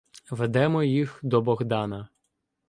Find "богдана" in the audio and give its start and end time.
1.41-2.09